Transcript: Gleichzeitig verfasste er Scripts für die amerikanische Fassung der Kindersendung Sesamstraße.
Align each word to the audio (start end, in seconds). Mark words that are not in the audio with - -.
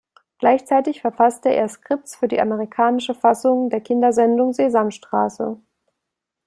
Gleichzeitig 0.39 0.99
verfasste 1.01 1.49
er 1.53 1.69
Scripts 1.69 2.15
für 2.15 2.27
die 2.27 2.41
amerikanische 2.41 3.13
Fassung 3.13 3.69
der 3.69 3.81
Kindersendung 3.81 4.51
Sesamstraße. 4.51 5.57